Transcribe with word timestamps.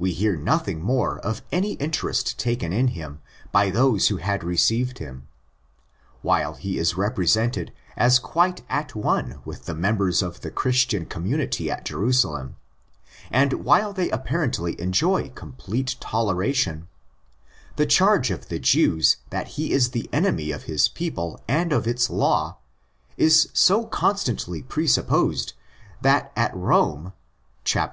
We 0.00 0.10
hear 0.10 0.34
nothing 0.36 0.82
more 0.82 1.20
of 1.20 1.40
any 1.52 1.74
interest 1.74 2.40
taken 2.40 2.72
in 2.72 2.88
him 2.88 3.20
by 3.52 3.70
those 3.70 4.08
who 4.08 4.16
had 4.16 4.42
received 4.42 4.98
him. 4.98 5.28
While 6.22 6.54
he 6.54 6.76
is 6.76 6.96
represented 6.96 7.72
as 7.96 8.18
quite 8.18 8.62
at 8.68 8.96
one 8.96 9.42
with 9.44 9.66
the 9.66 9.74
members 9.76 10.22
of 10.24 10.40
the 10.40 10.50
Christian 10.50 11.06
community 11.06 11.70
at 11.70 11.84
Jerusalem, 11.84 12.56
and 13.30 13.62
while 13.64 13.92
they 13.92 14.10
apparently 14.10 14.74
enjoy 14.80 15.28
complete 15.28 15.94
toleration, 16.00 16.88
the 17.76 17.86
charge 17.86 18.32
of 18.32 18.48
the 18.48 18.58
Jews 18.58 19.18
that 19.30 19.46
he 19.54 19.70
is 19.70 19.90
the 19.92 20.10
enemy 20.12 20.50
of 20.50 20.64
his 20.64 20.88
people 20.88 21.40
and 21.46 21.72
of 21.72 21.86
its 21.86 22.10
law 22.10 22.58
is 23.16 23.50
so 23.52 23.86
constantly 23.86 24.64
presupposed 24.64 25.52
that 26.02 26.32
at 26.34 26.52
Rome 26.56 27.12
(xxvii. 27.64 27.92